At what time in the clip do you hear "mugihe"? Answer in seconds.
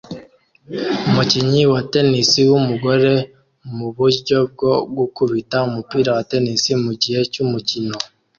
6.85-7.19